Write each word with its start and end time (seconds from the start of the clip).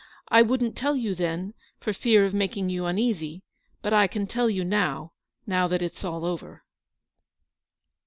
I 0.29 0.41
wouldn't 0.41 0.75
tell 0.75 0.95
you 0.95 1.13
then, 1.13 1.53
for 1.79 1.93
fear 1.93 2.25
of 2.25 2.33
making 2.33 2.71
you 2.71 2.87
uneasy; 2.87 3.43
but 3.83 3.93
I 3.93 4.07
can 4.07 4.25
tell 4.25 4.49
you 4.49 4.63
now, 4.65 5.11
now 5.45 5.67
that 5.67 5.83
it's 5.83 6.03
all 6.03 6.25
over." 6.25 6.63